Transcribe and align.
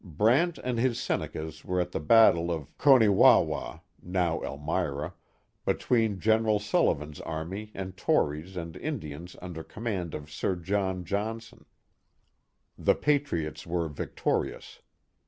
Brant 0.03 0.57
and 0.57 0.79
his 0.79 0.99
Senecas 0.99 1.63
were 1.63 1.79
at 1.79 1.91
the 1.91 1.99
battle 1.99 2.49
of 2.51 2.75
Co 2.79 2.97
ne 2.97 3.07
wa 3.09 3.39
wah 3.39 3.81
(now 4.01 4.41
Elmira) 4.41 5.13
between 5.63 6.19
General 6.19 6.57
Sullivan's 6.57 7.21
army 7.21 7.71
and 7.75 7.95
Tories 7.95 8.57
and 8.57 8.75
Indians 8.77 9.35
under 9.43 9.63
command 9.63 10.15
of 10.15 10.31
Sir 10.31 10.55
John 10.55 11.05
Johnson. 11.05 11.65
The 12.79 12.95
patriots 12.95 13.67
were 13.67 13.89
victorious. 13.89 14.81